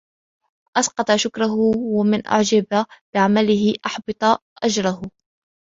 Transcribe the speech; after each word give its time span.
أَسْقَطَ 0.77 1.15
شُكْرِهِ، 1.15 1.53
وَمَنْ 1.97 2.27
أُعْجِبَ 2.27 2.85
بِعَمَلِهِ 3.15 3.73
أُحْبِطَ 3.85 4.41
أَجْرُهُ 4.63 5.01